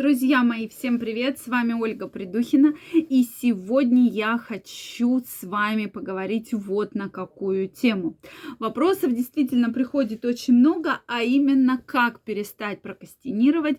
[0.00, 1.38] Друзья мои, всем привет!
[1.38, 2.72] С вами Ольга Придухина.
[2.94, 8.16] И сегодня я хочу с вами поговорить вот на какую тему.
[8.58, 13.76] Вопросов действительно приходит очень много, а именно как перестать прокрастинировать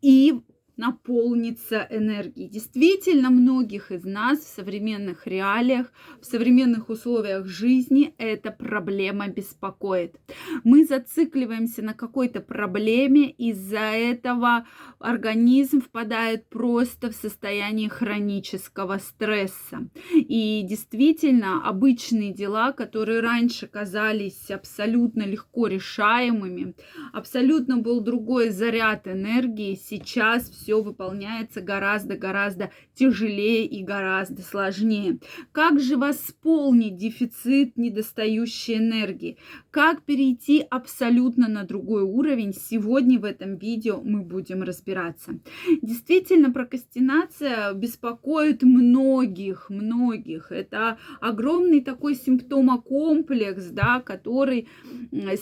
[0.00, 0.40] и
[0.78, 2.48] наполниться энергией.
[2.48, 10.16] Действительно, многих из нас в современных реалиях, в современных условиях жизни эта проблема беспокоит.
[10.62, 14.66] Мы зацикливаемся на какой-то проблеме, из-за этого
[15.00, 19.90] организм впадает просто в состояние хронического стресса.
[20.14, 26.74] И действительно, обычные дела, которые раньше казались абсолютно легко решаемыми,
[27.12, 35.18] абсолютно был другой заряд энергии, сейчас все все выполняется гораздо-гораздо тяжелее и гораздо сложнее.
[35.50, 39.38] Как же восполнить дефицит недостающей энергии?
[39.70, 42.52] Как перейти абсолютно на другой уровень?
[42.52, 45.40] Сегодня в этом видео мы будем разбираться.
[45.80, 50.52] Действительно, прокрастинация беспокоит многих, многих.
[50.52, 54.68] Это огромный такой симптомокомплекс, да, который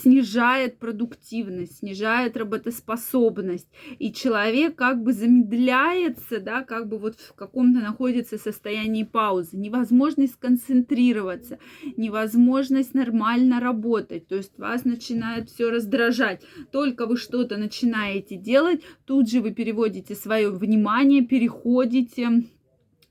[0.00, 3.66] снижает продуктивность, снижает работоспособность.
[3.98, 10.34] И человек как бы замедляется, да, как бы вот в каком-то находится состоянии паузы, невозможность
[10.34, 11.58] сконцентрироваться,
[11.96, 16.42] невозможность нормально работать, то есть вас начинает все раздражать.
[16.70, 22.42] Только вы что-то начинаете делать, тут же вы переводите свое внимание, переходите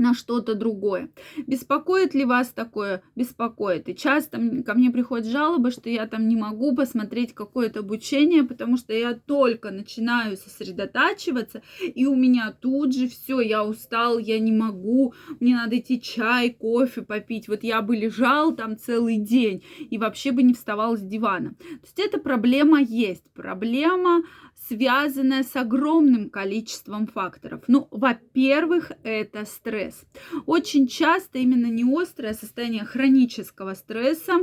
[0.00, 1.10] на что-то другое.
[1.46, 3.02] Беспокоит ли вас такое?
[3.14, 3.88] Беспокоит.
[3.88, 8.76] И часто ко мне приходят жалобы, что я там не могу посмотреть какое-то обучение, потому
[8.76, 14.52] что я только начинаю сосредотачиваться, и у меня тут же все, я устал, я не
[14.52, 17.48] могу, мне надо идти чай, кофе попить.
[17.48, 21.50] Вот я бы лежал там целый день и вообще бы не вставал с дивана.
[21.50, 23.24] То есть эта проблема есть.
[23.34, 24.22] Проблема
[24.70, 27.64] связанная с огромным количеством факторов.
[27.66, 30.04] Ну, во-первых, это стресс.
[30.46, 34.38] Очень часто именно не острое состояние хронического стресса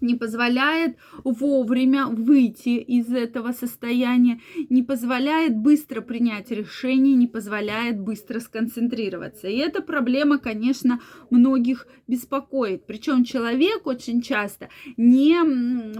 [0.00, 8.40] не позволяет вовремя выйти из этого состояния, не позволяет быстро принять решение, не позволяет быстро
[8.40, 9.48] сконцентрироваться.
[9.48, 11.00] И эта проблема, конечно,
[11.30, 12.86] многих беспокоит.
[12.86, 15.34] Причем человек очень часто не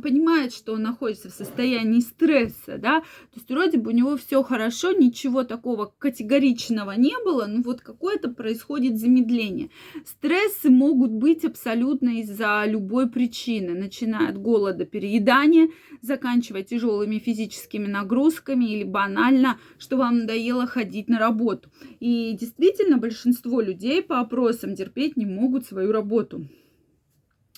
[0.00, 4.42] понимает, что он находится в состоянии стресса, да, то есть вроде бы у него все
[4.42, 9.70] хорошо, ничего такого категоричного не было, но вот какое-то происходит замедление.
[10.06, 15.68] Стрессы могут быть абсолютно из-за любой причины начиная от голода, переедания,
[16.02, 21.70] заканчивая тяжелыми физическими нагрузками или банально, что вам надоело ходить на работу.
[21.98, 26.46] И действительно, большинство людей по опросам терпеть не могут свою работу.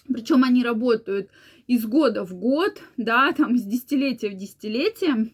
[0.08, 1.30] Причем они работают
[1.66, 5.32] из года в год, да, там с десятилетия в десятилетие,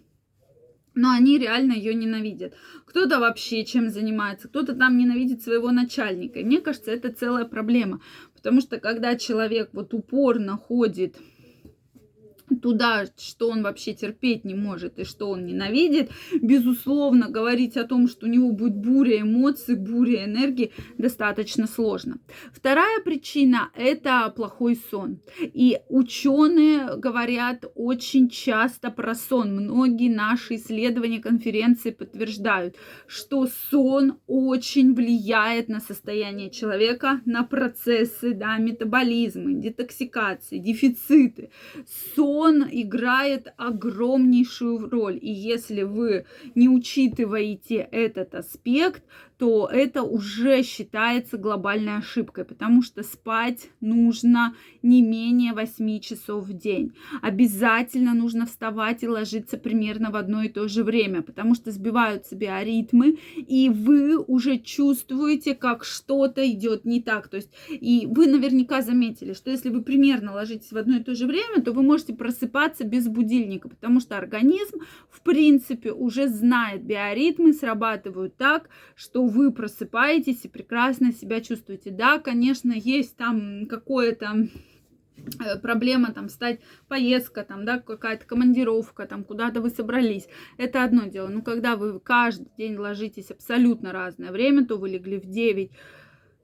[0.98, 2.54] но они реально ее ненавидят.
[2.84, 6.41] Кто-то вообще чем занимается, кто-то там ненавидит своего начальника.
[6.41, 8.00] Мне кажется, это целая проблема.
[8.34, 11.16] Потому что когда человек вот упорно ходит
[12.62, 16.10] туда, что он вообще терпеть не может и что он ненавидит,
[16.41, 22.19] безусловно, говорить о том, что у него будет буря эмоций, буря энергии, достаточно сложно.
[22.53, 25.20] Вторая причина– это плохой сон.
[25.41, 29.54] И ученые говорят очень часто про сон.
[29.54, 32.76] Многие наши исследования, конференции подтверждают,
[33.06, 41.50] что сон очень влияет на состояние человека, на процессы, да, метаболизмы, детоксикации, дефициты.
[42.15, 45.19] Сон он играет огромнейшую роль.
[45.21, 49.03] И если вы не учитываете этот аспект,
[49.38, 56.53] то это уже считается глобальной ошибкой, потому что спать нужно не менее 8 часов в
[56.53, 56.93] день.
[57.22, 62.34] Обязательно нужно вставать и ложиться примерно в одно и то же время, потому что сбиваются
[62.34, 67.28] биоритмы, и вы уже чувствуете, как что-то идет не так.
[67.28, 71.15] То есть, и вы наверняка заметили, что если вы примерно ложитесь в одно и то
[71.15, 76.82] же время, то вы можете просыпаться без будильника, потому что организм, в принципе, уже знает
[76.82, 81.91] биоритмы, срабатывают так, что вы просыпаетесь и прекрасно себя чувствуете.
[81.91, 84.48] Да, конечно, есть там какое-то
[85.45, 90.28] э, проблема там стать поездка там да какая-то командировка там куда-то вы собрались
[90.59, 95.19] это одно дело но когда вы каждый день ложитесь абсолютно разное время то вы легли
[95.19, 95.72] в 9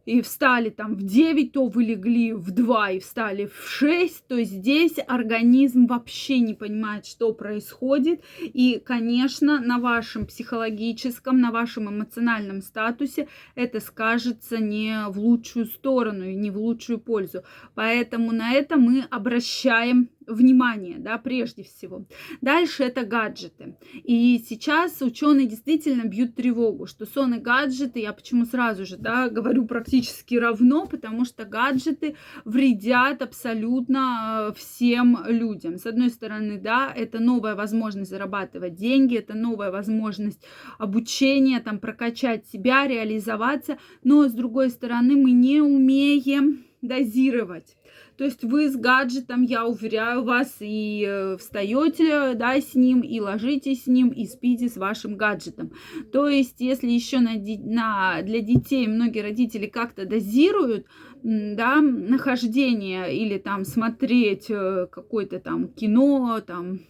[0.04, 4.42] и встали там в 9, то вы легли в 2 и встали в 6, то
[4.42, 8.22] здесь организм вообще не понимает, что происходит.
[8.40, 16.24] И, конечно, на вашем психологическом, на вашем эмоциональном статусе это скажется не в лучшую сторону
[16.24, 17.42] и не в лучшую пользу.
[17.74, 22.06] Поэтому на это мы обращаем внимание, да, прежде всего.
[22.40, 23.76] Дальше это гаджеты.
[24.02, 29.28] И сейчас ученые действительно бьют тревогу, что сон и гаджеты, я почему сразу же, да,
[29.28, 35.78] говорю практически равно, потому что гаджеты вредят абсолютно э, всем людям.
[35.78, 40.44] С одной стороны, да, это новая возможность зарабатывать деньги, это новая возможность
[40.78, 47.76] обучения, там, прокачать себя, реализоваться, но с другой стороны, мы не умеем дозировать.
[48.16, 53.20] То есть вы с гаджетом, я уверяю вас, и э, встаете, да, с ним, и
[53.20, 55.72] ложитесь с ним, и спите с вашим гаджетом.
[56.12, 60.86] То есть, если еще на, на, для детей многие родители как-то дозируют,
[61.22, 66.80] да, нахождение или там смотреть э, какое-то там кино, там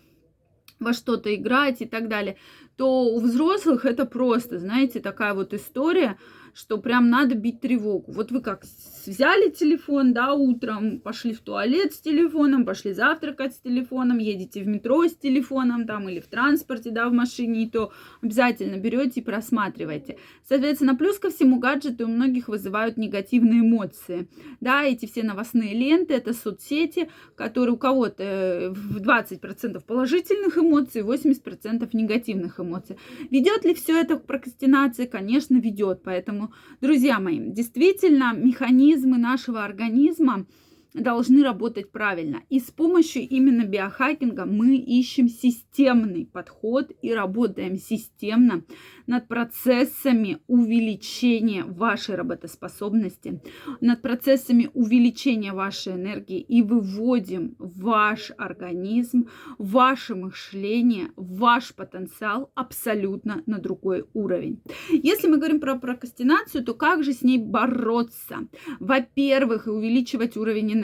[0.81, 2.37] во что-то играть и так далее,
[2.77, 6.19] то у взрослых это просто, знаете, такая вот история,
[6.55, 8.13] что прям надо бить тревогу.
[8.13, 8.65] Вот вы как
[9.07, 14.69] взяли телефон, да, утром, пошли в туалет с телефоном, пошли завтракать с телефоном, едете в
[14.69, 17.93] метро с телефоном там или в транспорте, да, в машине, и то
[18.23, 20.17] обязательно берете и просматриваете.
[20.49, 24.29] Соответственно, плюс ко всему гаджеты у многих вызывают негативные эмоции.
[24.61, 31.03] Да, эти все новостные ленты, это соцсети, которые у кого-то э, в 20% положительных эмоций,
[31.03, 32.97] 80% негативных эмоций.
[33.31, 35.07] Ведет ли все это к прокрастинации?
[35.07, 36.03] Конечно, ведет.
[36.05, 36.44] Поэтому
[36.81, 40.47] друзья мои, действительно, механизмы нашего организма
[40.95, 42.43] должны работать правильно.
[42.49, 48.65] И с помощью именно биохакинга мы ищем системный подход и работаем системно
[49.07, 53.43] над процессами увеличения вашей работоспособности,
[53.81, 63.59] над процессами увеличения вашей энергии и выводим ваш организм, ваше мышление, ваш потенциал абсолютно на
[63.59, 64.63] другой уровень.
[64.91, 68.47] Если мы говорим про прокрастинацию, то как же с ней бороться?
[68.79, 70.84] Во-первых, увеличивать уровень энергии.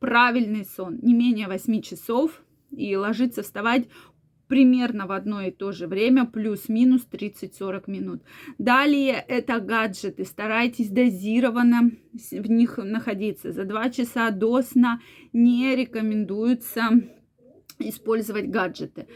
[0.00, 3.88] Правильный сон, не менее 8 часов, и ложиться, вставать
[4.48, 8.22] примерно в одно и то же время, плюс-минус 30-40 минут.
[8.56, 10.24] Далее это гаджеты.
[10.24, 13.52] Старайтесь дозированно в них находиться.
[13.52, 15.00] За 2 часа до сна
[15.32, 16.90] не рекомендуется
[17.78, 19.06] использовать гаджеты.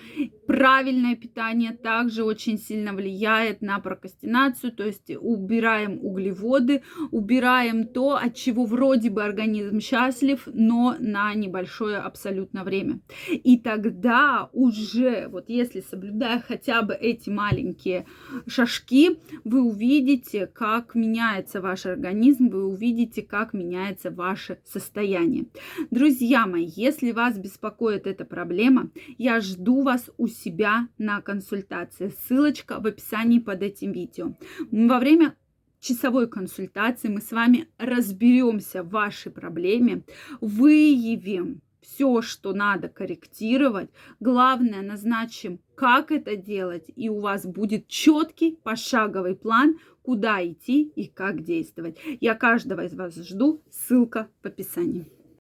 [0.46, 8.34] Правильное питание также очень сильно влияет на прокрастинацию, то есть убираем углеводы, убираем то, от
[8.34, 13.00] чего вроде бы организм счастлив, но на небольшое абсолютно время.
[13.30, 18.06] И тогда уже, вот если соблюдая хотя бы эти маленькие
[18.46, 25.46] шажки, вы увидите, как меняется ваш организм, вы увидите, как меняется ваше состояние.
[25.90, 32.12] Друзья мои, если вас беспокоит эта проблема, проблема, я жду вас у себя на консультации.
[32.26, 34.34] Ссылочка в описании под этим видео.
[34.70, 35.34] Во время
[35.80, 40.04] часовой консультации мы с вами разберемся в вашей проблеме,
[40.42, 43.88] выявим все, что надо корректировать.
[44.20, 51.06] Главное, назначим, как это делать, и у вас будет четкий пошаговый план, куда идти и
[51.06, 51.96] как действовать.
[52.20, 53.62] Я каждого из вас жду.
[53.70, 55.21] Ссылка в описании.